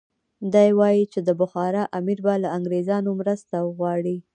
دی 0.53 0.69
وایي 0.79 1.03
چې 1.13 1.19
د 1.27 1.29
بخارا 1.41 1.83
امیر 1.99 2.19
به 2.25 2.33
له 2.43 2.49
انګریزانو 2.57 3.11
مرسته 3.21 3.55
وغواړي. 3.61 4.17